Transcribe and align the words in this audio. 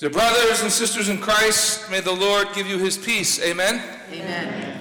Dear 0.00 0.08
brothers 0.08 0.62
and 0.62 0.72
sisters 0.72 1.10
in 1.10 1.18
Christ, 1.18 1.90
may 1.90 2.00
the 2.00 2.10
Lord 2.10 2.48
give 2.54 2.66
you 2.66 2.78
his 2.78 2.96
peace. 2.96 3.38
Amen. 3.42 3.82
Amen. 4.10 4.80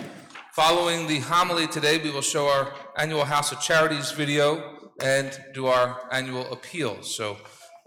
Following 0.53 1.07
the 1.07 1.19
homily 1.19 1.67
today, 1.67 1.97
we 1.97 2.09
will 2.09 2.21
show 2.21 2.47
our 2.47 2.73
annual 2.95 3.25
House 3.25 3.51
of 3.51 3.59
Charities 3.59 4.13
video 4.13 4.91
and 5.01 5.37
do 5.53 5.67
our 5.67 5.99
annual 6.13 6.49
appeal. 6.53 7.03
So 7.03 7.35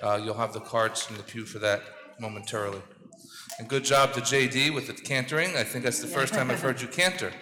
uh, 0.02 0.20
you'll 0.22 0.34
have 0.34 0.52
the 0.52 0.60
cards 0.60 1.06
in 1.08 1.16
the 1.16 1.22
pew 1.22 1.46
for 1.46 1.58
that 1.60 1.80
momentarily. 2.20 2.82
And 3.58 3.66
good 3.66 3.84
job 3.84 4.12
to 4.12 4.20
JD 4.20 4.74
with 4.74 4.86
the 4.86 4.92
cantoring. 4.92 5.56
I 5.56 5.64
think 5.64 5.84
that's 5.84 6.02
the 6.02 6.08
first 6.08 6.34
time 6.34 6.50
I've 6.50 6.60
heard 6.60 6.82
you 6.82 6.88
cantor. 6.88 7.32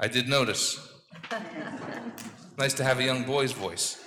I 0.00 0.08
did 0.08 0.26
notice. 0.26 0.80
Nice 2.56 2.72
to 2.72 2.82
have 2.82 2.98
a 2.98 3.04
young 3.04 3.24
boy's 3.24 3.52
voice. 3.52 4.02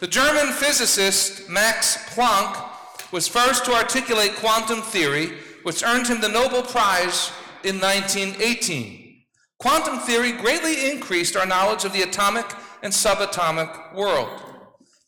The 0.00 0.08
German 0.08 0.52
physicist 0.52 1.48
Max 1.48 1.96
Planck 2.12 2.72
was 3.12 3.28
first 3.28 3.64
to 3.64 3.72
articulate 3.72 4.34
quantum 4.36 4.82
theory, 4.82 5.32
which 5.62 5.82
earned 5.82 6.06
him 6.06 6.20
the 6.20 6.28
Nobel 6.28 6.62
Prize 6.62 7.32
in 7.64 7.80
1918. 7.80 9.22
Quantum 9.58 9.98
theory 10.00 10.32
greatly 10.32 10.90
increased 10.90 11.36
our 11.36 11.46
knowledge 11.46 11.84
of 11.84 11.92
the 11.92 12.02
atomic 12.02 12.46
and 12.82 12.92
subatomic 12.92 13.94
world. 13.94 14.42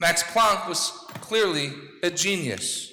Max 0.00 0.22
Planck 0.22 0.68
was 0.68 0.90
clearly 1.20 1.72
a 2.02 2.10
genius. 2.10 2.92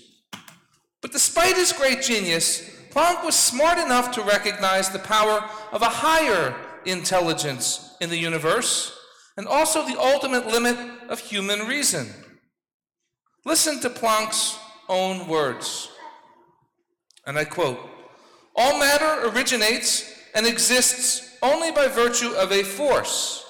But 1.02 1.12
despite 1.12 1.56
his 1.56 1.72
great 1.72 2.02
genius, 2.02 2.70
Planck 2.90 3.24
was 3.24 3.36
smart 3.36 3.78
enough 3.78 4.12
to 4.12 4.22
recognize 4.22 4.90
the 4.90 5.00
power 5.00 5.48
of 5.72 5.82
a 5.82 5.86
higher 5.86 6.56
intelligence 6.86 7.96
in 8.02 8.10
the 8.10 8.18
universe 8.18 8.98
and 9.38 9.48
also 9.48 9.86
the 9.86 10.00
ultimate 10.00 10.48
limit 10.48 10.78
of 11.10 11.20
human 11.20 11.68
reason. 11.68 12.08
Listen 13.46 13.80
to 13.82 13.90
Planck's 13.90 14.58
own 14.90 15.28
words. 15.28 15.90
And 17.26 17.38
I 17.38 17.46
quote 17.46 17.80
All 18.56 18.80
matter 18.80 19.28
originates 19.28 20.12
and 20.34 20.46
exists 20.46 21.38
only 21.42 21.72
by 21.72 21.88
virtue 21.88 22.32
of 22.32 22.52
a 22.52 22.64
force. 22.64 23.46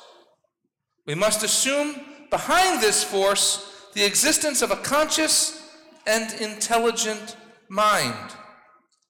We 1.06 1.16
must 1.16 1.44
assume 1.44 1.96
behind 2.30 2.82
this 2.82 3.04
force 3.04 3.72
the 3.94 4.04
existence 4.04 4.62
of 4.62 4.72
a 4.72 4.78
conscious 4.78 5.62
and 6.06 6.40
intelligent 6.42 7.38
mind. 7.70 8.36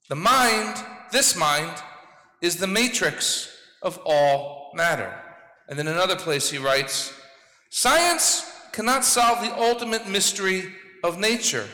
The 0.09 0.15
mind, 0.15 0.77
this 1.11 1.35
mind, 1.35 1.81
is 2.41 2.57
the 2.57 2.67
matrix 2.67 3.49
of 3.81 3.99
all 4.05 4.71
matter. 4.75 5.13
And 5.67 5.79
in 5.79 5.87
another 5.87 6.15
place 6.15 6.49
he 6.49 6.57
writes 6.57 7.13
Science 7.69 8.51
cannot 8.71 9.03
solve 9.03 9.41
the 9.41 9.55
ultimate 9.57 10.07
mystery 10.07 10.73
of 11.03 11.19
nature. 11.19 11.67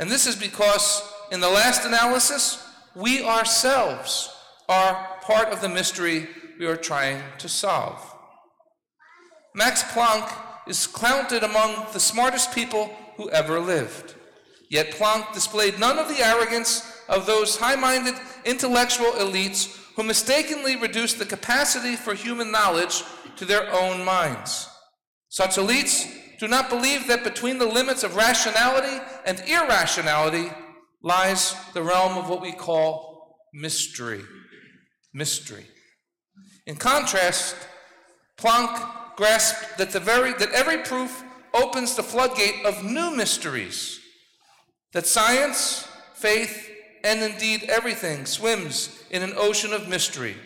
And 0.00 0.10
this 0.10 0.26
is 0.26 0.34
because, 0.34 1.02
in 1.30 1.40
the 1.40 1.48
last 1.48 1.84
analysis, 1.84 2.66
we 2.96 3.22
ourselves 3.22 4.34
are 4.66 5.18
part 5.20 5.48
of 5.48 5.60
the 5.60 5.68
mystery 5.68 6.26
we 6.58 6.66
are 6.66 6.76
trying 6.76 7.22
to 7.38 7.50
solve. 7.50 8.02
Max 9.54 9.82
Planck 9.82 10.32
is 10.66 10.86
counted 10.86 11.42
among 11.42 11.86
the 11.92 12.00
smartest 12.00 12.54
people 12.54 12.90
who 13.16 13.28
ever 13.30 13.60
lived. 13.60 14.14
Yet 14.70 14.92
Planck 14.92 15.34
displayed 15.34 15.78
none 15.78 15.98
of 15.98 16.08
the 16.08 16.24
arrogance 16.24 16.98
of 17.06 17.26
those 17.26 17.58
high 17.58 17.76
minded 17.76 18.14
intellectual 18.46 19.12
elites 19.12 19.76
who 19.96 20.02
mistakenly 20.02 20.76
reduced 20.76 21.18
the 21.18 21.26
capacity 21.26 21.94
for 21.94 22.14
human 22.14 22.50
knowledge 22.50 23.02
to 23.36 23.44
their 23.44 23.70
own 23.70 24.02
minds. 24.02 24.66
Such 25.28 25.56
elites 25.56 26.19
do 26.40 26.48
not 26.48 26.70
believe 26.70 27.06
that 27.06 27.22
between 27.22 27.58
the 27.58 27.66
limits 27.66 28.02
of 28.02 28.16
rationality 28.16 28.98
and 29.26 29.40
irrationality 29.40 30.50
lies 31.02 31.54
the 31.74 31.82
realm 31.82 32.16
of 32.16 32.30
what 32.30 32.40
we 32.40 32.50
call 32.50 33.36
mystery. 33.52 34.22
Mystery. 35.12 35.66
In 36.66 36.76
contrast, 36.76 37.56
Planck 38.38 39.16
grasped 39.16 39.76
that, 39.76 39.90
the 39.90 40.00
very, 40.00 40.32
that 40.32 40.50
every 40.52 40.78
proof 40.78 41.22
opens 41.52 41.94
the 41.94 42.02
floodgate 42.02 42.64
of 42.64 42.82
new 42.82 43.14
mysteries, 43.14 44.00
that 44.94 45.06
science, 45.06 45.86
faith, 46.14 46.70
and 47.04 47.20
indeed 47.20 47.64
everything 47.64 48.24
swims 48.24 49.04
in 49.10 49.22
an 49.22 49.34
ocean 49.36 49.74
of 49.74 49.88
mystery. 49.88 50.36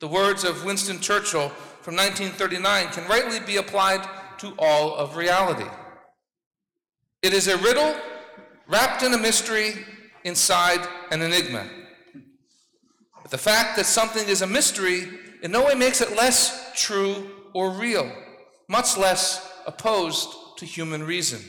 The 0.00 0.08
words 0.08 0.44
of 0.44 0.66
Winston 0.66 1.00
Churchill 1.00 1.48
from 1.80 1.96
1939 1.96 2.88
can 2.88 3.08
rightly 3.08 3.40
be 3.40 3.56
applied 3.56 4.06
to 4.42 4.52
all 4.58 4.96
of 4.96 5.16
reality. 5.16 5.70
It 7.22 7.32
is 7.32 7.46
a 7.46 7.56
riddle 7.58 7.94
wrapped 8.66 9.04
in 9.04 9.14
a 9.14 9.18
mystery 9.18 9.86
inside 10.24 10.80
an 11.12 11.22
enigma. 11.22 11.64
But 13.22 13.30
the 13.30 13.38
fact 13.38 13.76
that 13.76 13.86
something 13.86 14.28
is 14.28 14.42
a 14.42 14.46
mystery 14.48 15.08
in 15.44 15.52
no 15.52 15.64
way 15.64 15.76
makes 15.76 16.00
it 16.00 16.16
less 16.16 16.72
true 16.74 17.30
or 17.54 17.70
real, 17.70 18.10
much 18.66 18.98
less 18.98 19.48
opposed 19.64 20.28
to 20.58 20.66
human 20.66 21.04
reason. 21.04 21.40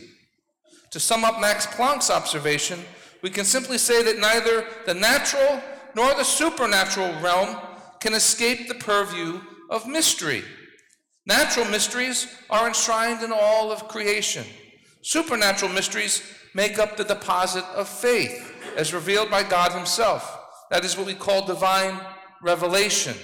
To 0.92 1.00
sum 1.00 1.26
up 1.26 1.42
Max 1.42 1.66
Planck's 1.66 2.12
observation, 2.12 2.80
we 3.24 3.32
can 3.32 3.46
simply 3.46 3.80
say 3.80 4.04
that 4.04 4.20
neither 4.20 4.68
the 4.86 4.94
natural 4.94 5.64
nor 5.96 6.14
the 6.14 6.24
supernatural 6.24 7.12
realm 7.22 7.58
can 8.00 8.14
escape 8.14 8.68
the 8.68 8.76
purview 8.76 9.42
of 9.72 9.88
mystery. 9.88 10.44
Natural 11.26 11.66
mysteries 11.66 12.28
are 12.50 12.68
enshrined 12.68 13.24
in 13.24 13.32
all 13.32 13.72
of 13.72 13.88
creation. 13.88 14.46
Supernatural 15.02 15.72
mysteries 15.72 16.22
make 16.54 16.80
up 16.80 16.98
the 16.98 17.04
deposit 17.04 17.64
of 17.76 17.88
faith 17.88 18.54
as 18.76 18.94
revealed 18.94 19.30
by 19.32 19.44
God 19.44 19.72
Himself. 19.72 20.40
That 20.70 20.84
is 20.84 20.98
what 20.98 21.08
we 21.08 21.16
call 21.16 21.46
divine 21.46 22.00
revelation. 22.42 23.16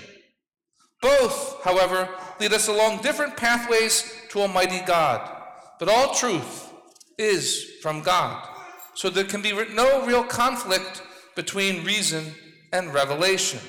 Both, 1.02 1.64
however, 1.64 2.10
lead 2.40 2.54
us 2.54 2.68
along 2.68 3.02
different 3.02 3.38
pathways 3.38 4.14
to 4.30 4.42
Almighty 4.42 4.82
God. 4.86 5.38
But 5.80 5.90
all 5.90 6.14
truth 6.14 6.72
is 7.18 7.66
from 7.82 8.02
God. 8.02 8.48
So 8.96 9.10
there 9.10 9.24
can 9.24 9.42
be 9.42 9.54
no 9.74 10.06
real 10.06 10.24
conflict 10.24 11.02
between 11.36 11.86
reason 11.86 12.34
and 12.74 12.94
revelation. 12.94 13.60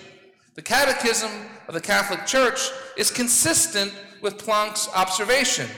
The 0.57 0.63
Catechism 0.63 1.31
of 1.69 1.75
the 1.75 1.81
Catholic 1.81 2.27
Church 2.27 2.71
is 2.97 3.11
consistent 3.11 3.93
with 4.23 4.39
Planck's 4.39 4.89
observation 4.95 5.69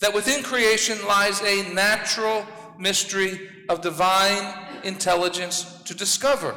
that 0.00 0.14
within 0.14 0.42
creation 0.42 0.98
lies 1.06 1.40
a 1.42 1.72
natural 1.72 2.44
mystery 2.78 3.48
of 3.68 3.80
divine 3.80 4.54
intelligence 4.82 5.82
to 5.82 5.94
discover. 5.94 6.54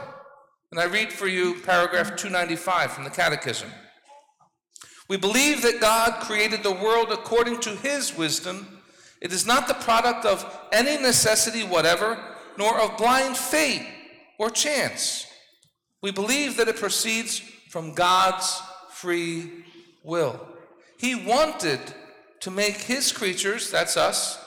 And 0.71 0.79
I 0.79 0.85
read 0.85 1.13
for 1.13 1.27
you 1.27 1.61
paragraph 1.61 2.15
295 2.15 2.91
from 2.91 3.03
the 3.03 3.09
Catechism. 3.09 3.69
We 5.07 5.17
believe 5.17 5.61
that 5.61 5.79
God 5.79 6.21
created 6.23 6.63
the 6.63 6.73
world 6.73 7.11
according 7.11 7.61
to 7.61 7.75
his 7.77 8.17
wisdom. 8.17 8.81
It 9.21 9.31
is 9.31 9.45
not 9.45 9.67
the 9.67 9.73
product 9.75 10.25
of 10.25 10.45
any 10.73 11.01
necessity 11.01 11.63
whatever 11.63 12.19
nor 12.57 12.79
of 12.79 12.97
blind 12.97 13.37
fate 13.37 13.87
or 14.39 14.49
chance. 14.49 15.27
We 16.01 16.11
believe 16.11 16.57
that 16.57 16.67
it 16.67 16.75
proceeds 16.75 17.39
from 17.69 17.93
God's 17.93 18.61
free 18.91 19.63
will. 20.03 20.56
He 20.97 21.15
wanted 21.15 21.79
to 22.41 22.51
make 22.51 22.75
his 22.75 23.11
creatures, 23.11 23.71
that's 23.71 23.97
us, 23.97 24.43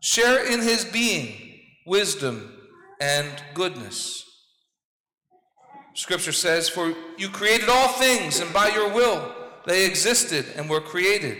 share 0.00 0.44
in 0.46 0.60
his 0.60 0.84
being, 0.84 1.60
wisdom, 1.86 2.52
and 3.00 3.28
goodness. 3.54 4.24
Scripture 5.94 6.32
says, 6.32 6.68
For 6.68 6.94
you 7.16 7.28
created 7.28 7.68
all 7.68 7.88
things, 7.88 8.40
and 8.40 8.52
by 8.52 8.68
your 8.68 8.92
will 8.92 9.34
they 9.66 9.84
existed 9.84 10.46
and 10.56 10.70
were 10.70 10.80
created. 10.80 11.36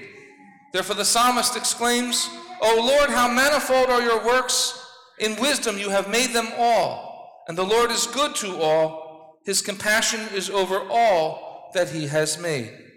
Therefore 0.72 0.96
the 0.96 1.04
psalmist 1.04 1.56
exclaims, 1.56 2.28
O 2.60 2.84
Lord, 2.84 3.10
how 3.10 3.32
manifold 3.32 3.88
are 3.88 4.02
your 4.02 4.24
works! 4.24 4.84
In 5.20 5.40
wisdom 5.40 5.78
you 5.78 5.90
have 5.90 6.10
made 6.10 6.30
them 6.30 6.48
all, 6.56 7.44
and 7.48 7.56
the 7.56 7.64
Lord 7.64 7.90
is 7.90 8.06
good 8.06 8.34
to 8.36 8.60
all. 8.60 9.38
His 9.44 9.62
compassion 9.62 10.20
is 10.34 10.50
over 10.50 10.80
all 10.90 11.70
that 11.74 11.90
he 11.90 12.06
has 12.06 12.38
made. 12.38 12.87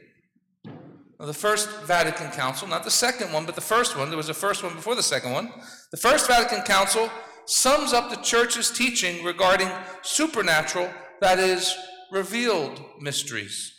The 1.21 1.33
First 1.35 1.69
Vatican 1.83 2.31
Council, 2.31 2.67
not 2.67 2.83
the 2.83 2.89
second 2.89 3.31
one, 3.31 3.45
but 3.45 3.53
the 3.53 3.61
first 3.61 3.95
one, 3.95 4.09
there 4.09 4.17
was 4.17 4.29
a 4.29 4.33
first 4.33 4.63
one 4.63 4.73
before 4.73 4.95
the 4.95 5.03
second 5.03 5.31
one. 5.31 5.53
The 5.91 5.97
First 5.97 6.27
Vatican 6.27 6.63
Council 6.63 7.11
sums 7.45 7.93
up 7.93 8.09
the 8.09 8.15
church's 8.23 8.71
teaching 8.71 9.23
regarding 9.23 9.69
supernatural, 10.01 10.89
that 11.19 11.37
is, 11.37 11.75
revealed 12.11 12.81
mysteries. 12.99 13.71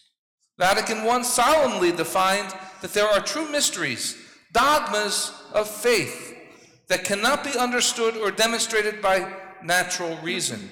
Vatican 0.56 0.98
I 0.98 1.22
solemnly 1.22 1.90
defined 1.90 2.54
that 2.80 2.92
there 2.92 3.08
are 3.08 3.20
true 3.20 3.50
mysteries, 3.50 4.16
dogmas 4.52 5.32
of 5.52 5.68
faith, 5.68 6.36
that 6.88 7.02
cannot 7.02 7.42
be 7.42 7.58
understood 7.58 8.16
or 8.16 8.30
demonstrated 8.30 9.02
by 9.02 9.34
natural 9.64 10.16
reason. 10.22 10.70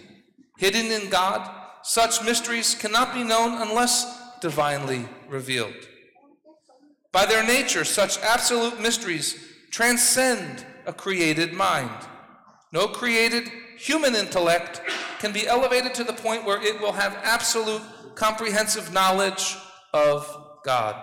Hidden 0.59 0.93
in 0.93 1.11
God, 1.11 1.51
such 1.83 2.23
mysteries 2.23 2.77
cannot 2.77 3.13
be 3.13 3.25
known 3.25 3.61
unless 3.61 4.39
divinely 4.41 5.09
revealed. 5.29 5.75
By 7.13 7.27
their 7.27 7.45
nature, 7.45 7.85
such 7.85 8.19
absolute 8.19 8.81
mysteries 8.81 9.37
transcend 9.71 10.65
a 10.87 10.93
created 10.93 11.53
mind. 11.53 12.07
No 12.73 12.87
created 12.87 13.51
human 13.77 14.15
intellect 14.15 14.81
can 15.19 15.33
be 15.33 15.47
elevated 15.47 15.95
to 15.95 16.05
the 16.05 16.13
point 16.13 16.45
where 16.45 16.63
it 16.63 16.81
will 16.81 16.93
have 16.93 17.19
absolute 17.23 17.83
comprehensive 18.15 18.93
knowledge 18.93 19.57
of 19.93 20.27
God. 20.65 20.97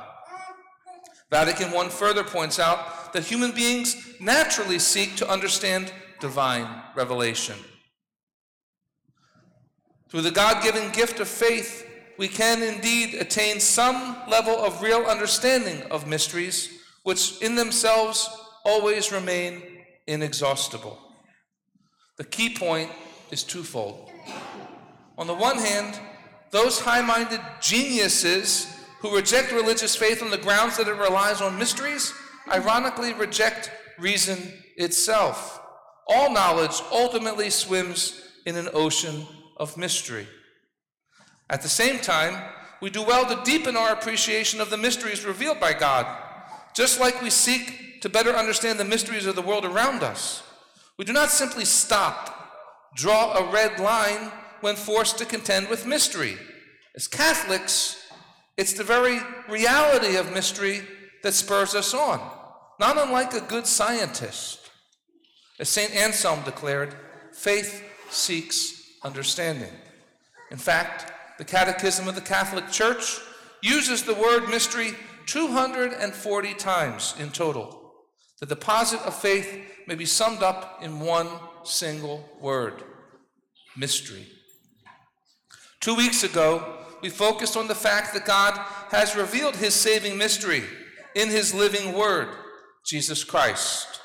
Vatican 1.29 1.75
I 1.75 1.89
further 1.89 2.23
points 2.23 2.57
out 2.57 3.11
that 3.13 3.25
human 3.25 3.51
beings 3.51 4.15
naturally 4.19 4.79
seek 4.79 5.15
to 5.17 5.29
understand 5.29 5.91
divine 6.19 6.83
revelation. 6.95 7.57
Through 10.09 10.21
the 10.21 10.31
God 10.31 10.63
given 10.63 10.91
gift 10.91 11.19
of 11.19 11.27
faith, 11.27 11.86
we 12.17 12.27
can 12.27 12.63
indeed 12.63 13.13
attain 13.15 13.59
some 13.59 14.17
level 14.27 14.55
of 14.55 14.81
real 14.81 15.03
understanding 15.05 15.81
of 15.91 16.07
mysteries, 16.07 16.69
which 17.03 17.41
in 17.41 17.55
themselves 17.55 18.29
always 18.65 19.11
remain 19.11 19.61
inexhaustible. 20.07 20.97
The 22.17 22.23
key 22.23 22.55
point 22.55 22.89
is 23.31 23.43
twofold. 23.43 24.09
On 25.17 25.27
the 25.27 25.33
one 25.33 25.57
hand, 25.57 25.99
those 26.51 26.79
high 26.79 27.01
minded 27.01 27.41
geniuses 27.61 28.73
who 28.99 29.15
reject 29.15 29.51
religious 29.51 29.95
faith 29.95 30.23
on 30.23 30.31
the 30.31 30.37
grounds 30.37 30.77
that 30.77 30.87
it 30.87 30.95
relies 30.95 31.41
on 31.41 31.59
mysteries 31.59 32.13
ironically 32.51 33.13
reject 33.13 33.71
reason 33.99 34.53
itself. 34.77 35.59
All 36.07 36.31
knowledge 36.31 36.81
ultimately 36.91 37.49
swims 37.49 38.21
in 38.45 38.55
an 38.55 38.69
ocean 38.73 39.27
of 39.57 39.77
mystery. 39.77 40.27
At 41.49 41.61
the 41.61 41.69
same 41.69 41.99
time, 41.99 42.41
we 42.81 42.89
do 42.89 43.01
well 43.01 43.25
to 43.25 43.43
deepen 43.43 43.75
our 43.77 43.93
appreciation 43.93 44.61
of 44.61 44.69
the 44.69 44.77
mysteries 44.77 45.25
revealed 45.25 45.59
by 45.59 45.73
God, 45.73 46.05
just 46.75 46.99
like 46.99 47.21
we 47.21 47.29
seek 47.29 48.01
to 48.01 48.09
better 48.09 48.31
understand 48.31 48.79
the 48.79 48.85
mysteries 48.85 49.25
of 49.25 49.35
the 49.35 49.41
world 49.41 49.65
around 49.65 50.03
us. 50.03 50.43
We 50.97 51.05
do 51.05 51.13
not 51.13 51.29
simply 51.29 51.65
stop, 51.65 52.91
draw 52.95 53.33
a 53.33 53.51
red 53.51 53.79
line 53.79 54.31
when 54.61 54.75
forced 54.75 55.17
to 55.19 55.25
contend 55.25 55.69
with 55.69 55.85
mystery. 55.85 56.37
As 56.95 57.07
Catholics, 57.07 58.03
it's 58.57 58.73
the 58.73 58.83
very 58.83 59.19
reality 59.47 60.15
of 60.17 60.33
mystery 60.33 60.81
that 61.23 61.33
spurs 61.33 61.75
us 61.75 61.93
on, 61.93 62.19
not 62.79 62.97
unlike 62.97 63.33
a 63.33 63.41
good 63.41 63.67
scientist. 63.67 64.71
As 65.59 65.69
St. 65.69 65.95
Anselm 65.95 66.43
declared, 66.43 66.95
faith 67.33 67.83
seeks 68.09 68.97
understanding. 69.03 69.71
In 70.51 70.57
fact, 70.57 71.11
the 71.37 71.45
Catechism 71.45 72.07
of 72.07 72.15
the 72.15 72.21
Catholic 72.21 72.69
Church 72.71 73.19
uses 73.61 74.03
the 74.03 74.13
word 74.13 74.49
mystery 74.49 74.93
240 75.27 76.53
times 76.55 77.15
in 77.19 77.29
total. 77.29 77.93
The 78.39 78.45
deposit 78.45 78.99
of 79.01 79.15
faith 79.15 79.47
may 79.87 79.95
be 79.95 80.05
summed 80.05 80.43
up 80.43 80.79
in 80.81 80.99
one 80.99 81.27
single 81.63 82.29
word 82.39 82.83
mystery. 83.75 84.27
Two 85.79 85.95
weeks 85.95 86.23
ago, 86.23 86.85
we 87.01 87.09
focused 87.09 87.55
on 87.55 87.67
the 87.67 87.75
fact 87.75 88.13
that 88.13 88.25
God 88.25 88.53
has 88.89 89.15
revealed 89.15 89.55
his 89.55 89.73
saving 89.73 90.17
mystery 90.17 90.63
in 91.15 91.29
his 91.29 91.53
living 91.53 91.93
word, 91.93 92.29
Jesus 92.85 93.23
Christ. 93.23 94.01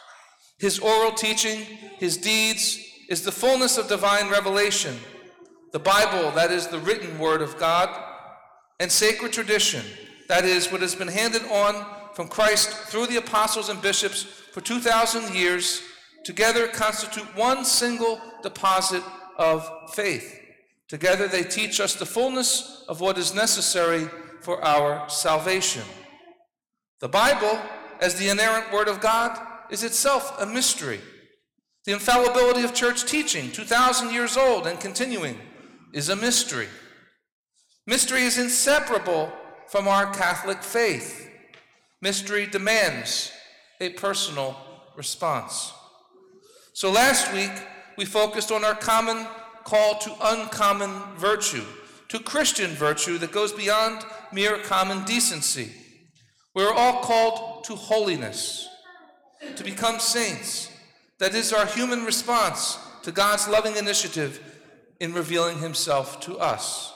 His 0.59 0.79
oral 0.79 1.13
teaching, 1.13 1.61
his 1.99 2.17
deeds, 2.17 2.79
is 3.09 3.23
the 3.23 3.33
fullness 3.33 3.79
of 3.79 3.89
divine 3.89 4.31
revelation. 4.31 4.97
The 5.73 5.79
Bible, 5.79 6.31
that 6.33 6.51
is 6.51 6.69
the 6.69 6.79
written 6.79 7.19
word 7.19 7.41
of 7.41 7.59
God, 7.59 7.89
and 8.79 8.93
sacred 8.93 9.33
tradition, 9.33 9.83
that 10.29 10.45
is 10.45 10.71
what 10.71 10.83
has 10.83 10.95
been 10.95 11.09
handed 11.09 11.43
on 11.45 11.87
from 12.15 12.29
Christ 12.29 12.69
through 12.69 13.07
the 13.07 13.17
apostles 13.17 13.71
and 13.71 13.81
bishops 13.81 14.25
for 14.53 14.61
2,000 14.61 15.35
years, 15.35 15.83
together 16.25 16.69
constitute 16.69 17.25
one 17.35 17.65
single 17.65 18.21
deposit 18.43 19.03
of 19.39 19.67
faith. 19.95 20.39
Together 20.89 21.27
they 21.27 21.43
teach 21.43 21.81
us 21.81 21.95
the 21.95 22.05
fullness 22.05 22.85
of 22.87 23.01
what 23.01 23.17
is 23.17 23.35
necessary 23.35 24.09
for 24.43 24.63
our 24.63 25.09
salvation. 25.09 25.85
The 27.01 27.09
Bible, 27.09 27.59
as 28.01 28.17
the 28.17 28.29
inerrant 28.29 28.71
Word 28.73 28.89
of 28.89 29.01
God, 29.01 29.41
is 29.71 29.83
itself 29.83 30.39
a 30.39 30.45
mystery. 30.45 31.01
The 31.87 31.93
infallibility 31.93 32.63
of 32.63 32.75
church 32.75 33.07
teaching, 33.07 33.51
2,000 33.51 34.13
years 34.13 34.37
old 34.37 34.67
and 34.67 34.79
continuing, 34.79 35.39
is 35.93 36.09
a 36.09 36.17
mystery. 36.17 36.69
Mystery 37.87 38.23
is 38.23 38.39
inseparable 38.39 39.33
from 39.69 39.89
our 39.89 40.13
Catholic 40.13 40.63
faith. 40.63 41.29
Mystery 42.01 42.47
demands 42.47 43.33
a 43.81 43.91
personal 43.91 44.57
response. 44.97 45.73
So 46.73 46.91
last 46.91 47.33
week, 47.33 47.53
we 47.99 48.05
focused 48.05 48.51
on 48.51 48.65
our 48.65 48.75
common 48.75 49.27
call 49.65 49.99
to 49.99 50.15
uncommon 50.23 50.91
virtue, 51.17 51.65
to 52.09 52.19
Christian 52.19 52.71
virtue 52.71 53.19
that 53.19 53.33
goes 53.33 53.53
beyond 53.53 54.05
mere 54.33 54.59
common 54.59 55.05
decency. 55.05 55.73
We're 56.55 56.73
all 56.73 57.03
called 57.03 57.65
to 57.65 57.75
holiness, 57.75 58.69
to 59.57 59.65
become 59.65 59.99
saints. 59.99 60.71
That 61.19 61.35
is 61.35 61.53
our 61.53 61.67
human 61.67 62.05
response 62.05 62.79
to 63.03 63.13
God's 63.13 63.49
loving 63.49 63.77
initiative 63.77 64.52
in 65.03 65.13
revealing 65.13 65.59
himself 65.59 66.21
to 66.21 66.39
us. 66.39 66.93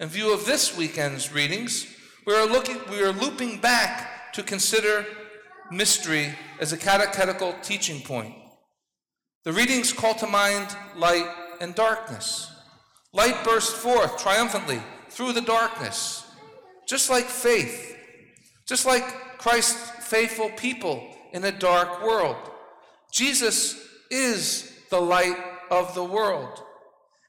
In 0.00 0.08
view 0.08 0.34
of 0.34 0.46
this 0.46 0.76
weekend's 0.76 1.32
readings, 1.32 1.86
we 2.26 2.34
are, 2.34 2.44
looking, 2.44 2.76
we 2.90 3.00
are 3.02 3.12
looping 3.12 3.60
back 3.60 4.32
to 4.32 4.42
consider 4.42 5.06
mystery 5.70 6.34
as 6.58 6.72
a 6.72 6.76
catechetical 6.76 7.54
teaching 7.62 8.02
point. 8.02 8.34
The 9.44 9.52
readings 9.52 9.92
call 9.92 10.14
to 10.14 10.26
mind 10.26 10.74
light 10.96 11.32
and 11.60 11.72
darkness. 11.76 12.50
Light 13.12 13.44
burst 13.44 13.76
forth 13.76 14.20
triumphantly 14.20 14.82
through 15.08 15.32
the 15.32 15.40
darkness, 15.40 16.26
just 16.88 17.10
like 17.10 17.26
faith, 17.26 17.96
just 18.66 18.86
like 18.86 19.38
Christ's 19.38 20.04
faithful 20.04 20.50
people 20.56 21.14
in 21.32 21.44
a 21.44 21.52
dark 21.52 22.04
world. 22.04 22.50
Jesus 23.12 23.80
is 24.10 24.72
the 24.90 25.00
light 25.00 25.38
of 25.70 25.94
the 25.94 26.02
world. 26.04 26.64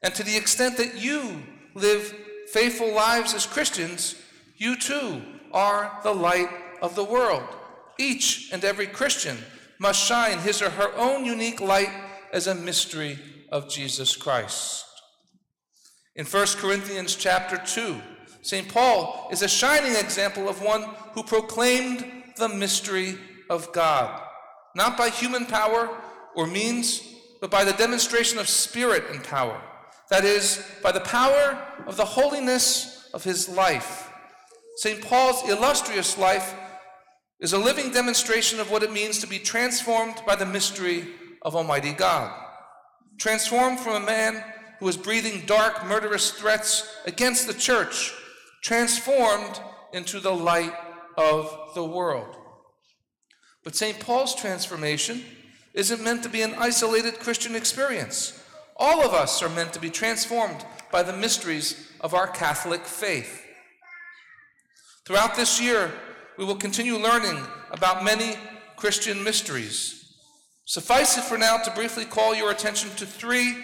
And 0.02 0.14
to 0.14 0.24
the 0.24 0.36
extent 0.36 0.76
that 0.78 1.00
you 1.00 1.42
live 1.74 2.14
faithful 2.50 2.92
lives 2.92 3.34
as 3.34 3.46
Christians, 3.46 4.16
you 4.56 4.76
too 4.76 5.22
are 5.52 5.98
the 6.02 6.14
light 6.14 6.48
of 6.80 6.94
the 6.94 7.04
world. 7.04 7.44
Each 7.98 8.52
and 8.52 8.64
every 8.64 8.86
Christian 8.86 9.38
must 9.78 10.04
shine 10.04 10.38
his 10.38 10.60
or 10.60 10.70
her 10.70 10.94
own 10.96 11.24
unique 11.24 11.60
light 11.60 11.90
as 12.32 12.46
a 12.46 12.54
mystery 12.54 13.18
of 13.50 13.68
Jesus 13.68 14.16
Christ. 14.16 14.84
In 16.16 16.26
1 16.26 16.46
Corinthians 16.58 17.14
chapter 17.14 17.56
2, 17.56 18.00
St. 18.42 18.68
Paul 18.68 19.28
is 19.30 19.42
a 19.42 19.48
shining 19.48 19.96
example 19.96 20.48
of 20.48 20.62
one 20.62 20.82
who 21.12 21.22
proclaimed 21.22 22.04
the 22.36 22.48
mystery 22.48 23.16
of 23.48 23.72
God, 23.72 24.20
not 24.74 24.98
by 24.98 25.08
human 25.10 25.46
power 25.46 25.88
or 26.34 26.46
means, 26.46 27.02
but 27.40 27.50
by 27.50 27.64
the 27.64 27.72
demonstration 27.74 28.38
of 28.38 28.48
spirit 28.48 29.04
and 29.10 29.22
power. 29.22 29.60
That 30.12 30.26
is, 30.26 30.62
by 30.82 30.92
the 30.92 31.00
power 31.00 31.58
of 31.86 31.96
the 31.96 32.04
holiness 32.04 33.08
of 33.14 33.24
his 33.24 33.48
life. 33.48 34.12
St. 34.76 35.00
Paul's 35.00 35.48
illustrious 35.48 36.18
life 36.18 36.54
is 37.40 37.54
a 37.54 37.58
living 37.58 37.90
demonstration 37.90 38.60
of 38.60 38.70
what 38.70 38.82
it 38.82 38.92
means 38.92 39.20
to 39.20 39.26
be 39.26 39.38
transformed 39.38 40.16
by 40.26 40.36
the 40.36 40.44
mystery 40.44 41.08
of 41.40 41.56
Almighty 41.56 41.94
God 41.94 42.30
transformed 43.18 43.80
from 43.80 44.02
a 44.02 44.06
man 44.06 44.44
who 44.78 44.84
was 44.84 44.96
breathing 44.96 45.44
dark, 45.46 45.86
murderous 45.86 46.32
threats 46.32 46.92
against 47.06 47.46
the 47.46 47.54
church, 47.54 48.12
transformed 48.62 49.60
into 49.94 50.20
the 50.20 50.34
light 50.34 50.74
of 51.16 51.70
the 51.74 51.84
world. 51.84 52.36
But 53.64 53.76
St. 53.76 53.98
Paul's 53.98 54.34
transformation 54.34 55.22
isn't 55.72 56.02
meant 56.02 56.22
to 56.24 56.28
be 56.28 56.42
an 56.42 56.54
isolated 56.58 57.20
Christian 57.20 57.54
experience. 57.54 58.41
All 58.84 59.04
of 59.06 59.14
us 59.14 59.44
are 59.44 59.48
meant 59.48 59.72
to 59.74 59.80
be 59.80 59.90
transformed 59.90 60.64
by 60.90 61.04
the 61.04 61.16
mysteries 61.16 61.88
of 62.00 62.14
our 62.14 62.26
Catholic 62.26 62.84
faith. 62.84 63.46
Throughout 65.06 65.36
this 65.36 65.60
year, 65.60 65.92
we 66.36 66.44
will 66.44 66.56
continue 66.56 66.96
learning 66.96 67.40
about 67.70 68.02
many 68.02 68.34
Christian 68.74 69.22
mysteries. 69.22 70.16
Suffice 70.64 71.16
it 71.16 71.22
for 71.22 71.38
now 71.38 71.58
to 71.58 71.70
briefly 71.70 72.04
call 72.04 72.34
your 72.34 72.50
attention 72.50 72.90
to 72.96 73.06
three 73.06 73.54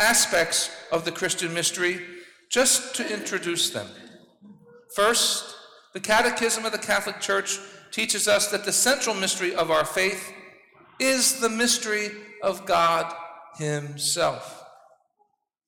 aspects 0.00 0.70
of 0.90 1.04
the 1.04 1.12
Christian 1.12 1.54
mystery, 1.54 2.00
just 2.50 2.96
to 2.96 3.14
introduce 3.14 3.70
them. 3.70 3.86
First, 4.96 5.54
the 5.92 6.00
Catechism 6.00 6.64
of 6.64 6.72
the 6.72 6.78
Catholic 6.78 7.20
Church 7.20 7.60
teaches 7.92 8.26
us 8.26 8.50
that 8.50 8.64
the 8.64 8.72
central 8.72 9.14
mystery 9.14 9.54
of 9.54 9.70
our 9.70 9.84
faith 9.84 10.32
is 10.98 11.38
the 11.38 11.48
mystery 11.48 12.10
of 12.42 12.66
God 12.66 13.14
Himself. 13.56 14.62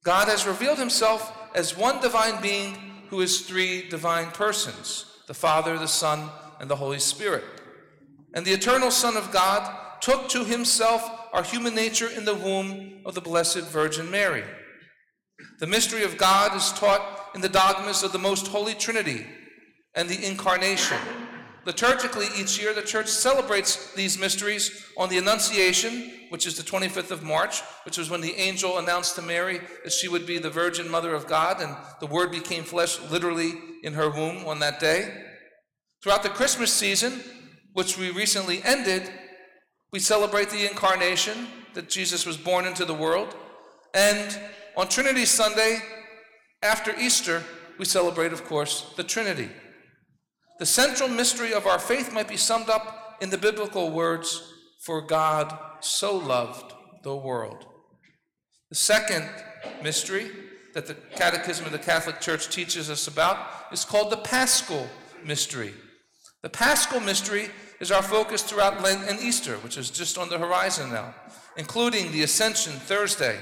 God 0.06 0.28
has 0.28 0.46
revealed 0.46 0.78
Himself 0.78 1.36
as 1.52 1.76
one 1.76 2.00
divine 2.00 2.40
being 2.40 2.76
who 3.08 3.20
is 3.22 3.40
three 3.40 3.88
divine 3.88 4.30
persons 4.30 5.04
the 5.26 5.34
Father, 5.34 5.76
the 5.76 5.88
Son, 5.88 6.30
and 6.60 6.70
the 6.70 6.76
Holy 6.76 7.00
Spirit. 7.00 7.42
And 8.32 8.46
the 8.46 8.52
eternal 8.52 8.92
Son 8.92 9.16
of 9.16 9.32
God 9.32 10.00
took 10.00 10.28
to 10.28 10.44
himself 10.44 11.10
our 11.32 11.42
human 11.42 11.74
nature 11.74 12.08
in 12.08 12.24
the 12.24 12.36
womb 12.36 13.00
of 13.04 13.16
the 13.16 13.20
Blessed 13.20 13.62
Virgin 13.62 14.08
Mary. 14.08 14.44
The 15.58 15.66
mystery 15.66 16.04
of 16.04 16.16
God 16.16 16.56
is 16.56 16.70
taught 16.70 17.30
in 17.34 17.40
the 17.40 17.48
dogmas 17.48 18.04
of 18.04 18.12
the 18.12 18.18
Most 18.20 18.46
Holy 18.46 18.74
Trinity 18.74 19.26
and 19.96 20.08
the 20.08 20.24
Incarnation. 20.24 20.98
Liturgically, 21.66 22.38
each 22.38 22.60
year, 22.60 22.72
the 22.72 22.80
Church 22.80 23.08
celebrates 23.08 23.92
these 23.94 24.18
mysteries 24.18 24.86
on 24.96 25.08
the 25.08 25.18
Annunciation, 25.18 26.12
which 26.28 26.46
is 26.46 26.56
the 26.56 26.62
25th 26.62 27.10
of 27.10 27.24
March, 27.24 27.60
which 27.84 27.98
was 27.98 28.08
when 28.08 28.20
the 28.20 28.36
angel 28.36 28.78
announced 28.78 29.16
to 29.16 29.22
Mary 29.22 29.60
that 29.82 29.92
she 29.92 30.06
would 30.06 30.26
be 30.26 30.38
the 30.38 30.48
Virgin 30.48 30.88
Mother 30.88 31.12
of 31.12 31.26
God, 31.26 31.60
and 31.60 31.76
the 31.98 32.06
Word 32.06 32.30
became 32.30 32.62
flesh 32.62 33.00
literally 33.10 33.54
in 33.82 33.94
her 33.94 34.08
womb 34.08 34.46
on 34.46 34.60
that 34.60 34.78
day. 34.78 35.24
Throughout 36.02 36.22
the 36.22 36.28
Christmas 36.28 36.72
season, 36.72 37.20
which 37.72 37.98
we 37.98 38.10
recently 38.12 38.62
ended, 38.62 39.10
we 39.92 39.98
celebrate 39.98 40.50
the 40.50 40.70
Incarnation, 40.70 41.48
that 41.74 41.88
Jesus 41.88 42.24
was 42.24 42.36
born 42.36 42.64
into 42.64 42.84
the 42.84 42.94
world. 42.94 43.34
And 43.92 44.38
on 44.76 44.88
Trinity 44.88 45.24
Sunday, 45.24 45.80
after 46.62 46.94
Easter, 46.96 47.42
we 47.76 47.84
celebrate, 47.84 48.32
of 48.32 48.44
course, 48.44 48.92
the 48.96 49.04
Trinity. 49.04 49.50
The 50.58 50.66
central 50.66 51.08
mystery 51.08 51.52
of 51.52 51.66
our 51.66 51.78
faith 51.78 52.12
might 52.12 52.28
be 52.28 52.36
summed 52.36 52.70
up 52.70 53.18
in 53.20 53.30
the 53.30 53.38
biblical 53.38 53.90
words, 53.90 54.54
For 54.80 55.02
God 55.02 55.56
so 55.80 56.16
loved 56.16 56.72
the 57.02 57.16
world. 57.16 57.66
The 58.70 58.76
second 58.76 59.28
mystery 59.82 60.30
that 60.74 60.86
the 60.86 60.94
Catechism 60.94 61.66
of 61.66 61.72
the 61.72 61.78
Catholic 61.78 62.20
Church 62.20 62.48
teaches 62.48 62.90
us 62.90 63.06
about 63.06 63.38
is 63.72 63.84
called 63.84 64.10
the 64.10 64.16
Paschal 64.16 64.86
mystery. 65.24 65.74
The 66.42 66.48
Paschal 66.48 67.00
mystery 67.00 67.50
is 67.80 67.90
our 67.90 68.02
focus 68.02 68.42
throughout 68.42 68.82
Lent 68.82 69.08
and 69.08 69.20
Easter, 69.20 69.56
which 69.56 69.76
is 69.76 69.90
just 69.90 70.16
on 70.16 70.28
the 70.28 70.38
horizon 70.38 70.90
now, 70.90 71.14
including 71.56 72.12
the 72.12 72.22
Ascension 72.22 72.72
Thursday. 72.72 73.38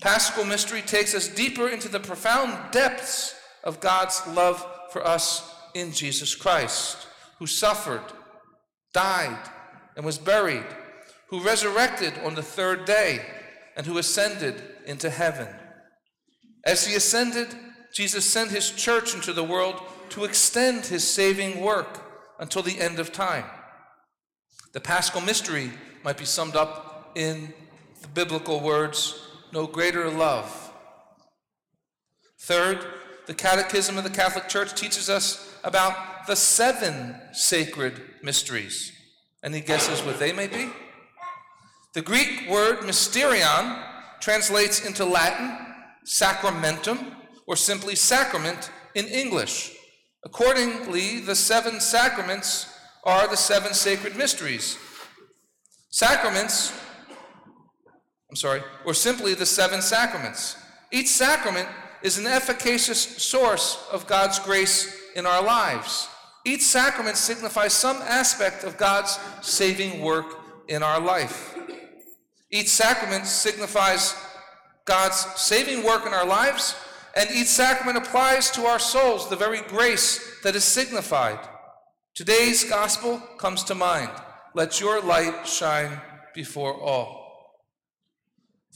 Paschal 0.00 0.44
mystery 0.44 0.82
takes 0.82 1.14
us 1.14 1.28
deeper 1.28 1.68
into 1.68 1.88
the 1.88 2.00
profound 2.00 2.72
depths 2.72 3.34
of 3.64 3.80
God's 3.80 4.22
love 4.28 4.64
for 4.92 5.06
us 5.06 5.54
in 5.74 5.92
Jesus 5.92 6.34
Christ, 6.34 7.06
who 7.38 7.46
suffered, 7.46 8.02
died, 8.92 9.48
and 9.96 10.04
was 10.04 10.18
buried, 10.18 10.66
who 11.28 11.40
resurrected 11.40 12.14
on 12.24 12.34
the 12.34 12.42
third 12.42 12.84
day, 12.84 13.24
and 13.76 13.86
who 13.86 13.98
ascended 13.98 14.62
into 14.86 15.10
heaven. 15.10 15.48
As 16.64 16.86
he 16.86 16.94
ascended, 16.94 17.48
Jesus 17.94 18.24
sent 18.24 18.50
his 18.50 18.70
church 18.70 19.14
into 19.14 19.32
the 19.32 19.44
world 19.44 19.80
to 20.10 20.24
extend 20.24 20.86
his 20.86 21.06
saving 21.06 21.60
work 21.60 22.02
until 22.38 22.62
the 22.62 22.80
end 22.80 22.98
of 22.98 23.12
time. 23.12 23.44
The 24.72 24.80
paschal 24.80 25.20
mystery 25.20 25.70
might 26.04 26.18
be 26.18 26.24
summed 26.24 26.56
up 26.56 27.12
in 27.14 27.52
the 28.02 28.08
biblical 28.08 28.60
words 28.60 29.26
no 29.52 29.66
greater 29.66 30.08
love. 30.08 30.72
Third, 32.38 32.86
the 33.30 33.36
Catechism 33.36 33.96
of 33.96 34.02
the 34.02 34.10
Catholic 34.10 34.48
Church 34.48 34.74
teaches 34.74 35.08
us 35.08 35.54
about 35.62 36.26
the 36.26 36.34
seven 36.34 37.14
sacred 37.30 38.02
mysteries. 38.24 38.90
Any 39.44 39.60
guesses 39.60 40.02
what 40.02 40.18
they 40.18 40.32
may 40.32 40.48
be? 40.48 40.68
The 41.94 42.02
Greek 42.02 42.50
word 42.50 42.78
mysterion 42.80 43.80
translates 44.18 44.84
into 44.84 45.04
Latin 45.04 45.56
sacramentum 46.04 47.14
or 47.46 47.54
simply 47.54 47.94
sacrament 47.94 48.72
in 48.96 49.06
English. 49.06 49.76
Accordingly, 50.24 51.20
the 51.20 51.36
seven 51.36 51.78
sacraments 51.78 52.66
are 53.04 53.28
the 53.28 53.36
seven 53.36 53.74
sacred 53.74 54.16
mysteries. 54.16 54.76
Sacraments, 55.90 56.72
I'm 58.28 58.34
sorry, 58.34 58.62
or 58.84 58.92
simply 58.92 59.34
the 59.34 59.46
seven 59.46 59.82
sacraments. 59.82 60.56
Each 60.90 61.10
sacrament 61.10 61.68
is 62.02 62.18
an 62.18 62.26
efficacious 62.26 63.00
source 63.22 63.86
of 63.92 64.06
God's 64.06 64.38
grace 64.38 64.96
in 65.14 65.26
our 65.26 65.42
lives. 65.42 66.08
Each 66.44 66.62
sacrament 66.62 67.16
signifies 67.16 67.72
some 67.72 67.96
aspect 67.98 68.64
of 68.64 68.78
God's 68.78 69.18
saving 69.42 70.00
work 70.00 70.36
in 70.68 70.82
our 70.82 71.00
life. 71.00 71.54
Each 72.50 72.68
sacrament 72.68 73.26
signifies 73.26 74.14
God's 74.84 75.26
saving 75.36 75.84
work 75.84 76.06
in 76.06 76.14
our 76.14 76.26
lives 76.26 76.74
and 77.14 77.30
each 77.30 77.48
sacrament 77.48 77.98
applies 77.98 78.50
to 78.52 78.66
our 78.66 78.78
souls 78.78 79.28
the 79.28 79.36
very 79.36 79.60
grace 79.62 80.40
that 80.42 80.54
is 80.54 80.64
signified. 80.64 81.38
Today's 82.14 82.64
gospel 82.64 83.18
comes 83.36 83.64
to 83.64 83.74
mind. 83.74 84.10
Let 84.54 84.80
your 84.80 85.00
light 85.00 85.46
shine 85.46 86.00
before 86.34 86.74
all. 86.74 87.20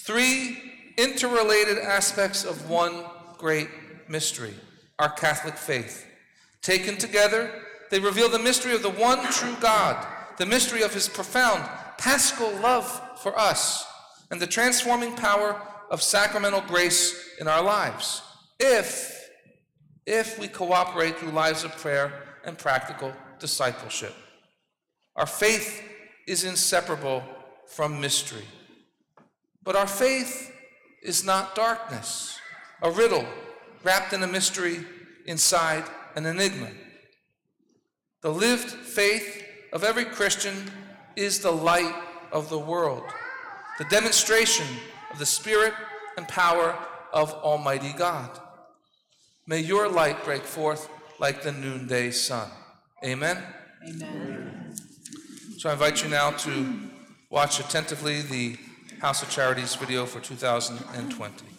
Three 0.00 0.58
interrelated 0.96 1.78
aspects 1.78 2.44
of 2.44 2.68
one 2.68 3.04
great 3.44 3.68
mystery 4.08 4.54
our 4.98 5.10
Catholic 5.10 5.54
faith. 5.54 6.06
Taken 6.62 6.96
together, 6.96 7.50
they 7.90 8.00
reveal 8.00 8.30
the 8.30 8.38
mystery 8.38 8.74
of 8.74 8.80
the 8.80 8.88
one 8.88 9.22
true 9.32 9.54
God, 9.60 10.06
the 10.38 10.46
mystery 10.46 10.80
of 10.80 10.94
his 10.94 11.10
profound 11.10 11.62
paschal 11.98 12.50
love 12.62 12.88
for 13.18 13.38
us, 13.38 13.84
and 14.30 14.40
the 14.40 14.46
transforming 14.46 15.14
power 15.14 15.60
of 15.90 16.00
sacramental 16.00 16.62
grace 16.62 17.36
in 17.38 17.46
our 17.46 17.62
lives 17.62 18.22
if, 18.58 19.28
if 20.06 20.38
we 20.38 20.48
cooperate 20.48 21.18
through 21.18 21.32
lives 21.32 21.64
of 21.64 21.76
prayer 21.76 22.38
and 22.46 22.56
practical 22.56 23.12
discipleship. 23.38 24.14
Our 25.16 25.26
faith 25.26 25.82
is 26.26 26.44
inseparable 26.44 27.22
from 27.66 28.00
mystery. 28.00 28.46
But 29.62 29.76
our 29.76 29.86
faith 29.86 30.50
is 31.02 31.26
not 31.26 31.54
darkness, 31.54 32.40
a 32.82 32.90
riddle 32.90 33.26
wrapped 33.82 34.12
in 34.12 34.22
a 34.22 34.26
mystery 34.26 34.84
inside 35.26 35.84
an 36.16 36.26
enigma. 36.26 36.70
The 38.22 38.30
lived 38.30 38.70
faith 38.70 39.44
of 39.72 39.84
every 39.84 40.04
Christian 40.04 40.70
is 41.16 41.40
the 41.40 41.50
light 41.50 41.94
of 42.32 42.48
the 42.48 42.58
world, 42.58 43.04
the 43.78 43.84
demonstration 43.84 44.66
of 45.12 45.18
the 45.18 45.26
Spirit 45.26 45.74
and 46.16 46.26
power 46.28 46.76
of 47.12 47.32
Almighty 47.32 47.92
God. 47.92 48.30
May 49.46 49.60
your 49.60 49.88
light 49.88 50.24
break 50.24 50.42
forth 50.42 50.88
like 51.20 51.42
the 51.42 51.52
noonday 51.52 52.10
sun. 52.10 52.48
Amen? 53.04 53.38
Amen. 53.86 54.74
So 55.58 55.68
I 55.68 55.74
invite 55.74 56.02
you 56.02 56.08
now 56.08 56.30
to 56.30 56.78
watch 57.30 57.60
attentively 57.60 58.22
the 58.22 58.56
House 59.00 59.22
of 59.22 59.30
Charities 59.30 59.74
video 59.74 60.06
for 60.06 60.20
2020. 60.20 61.53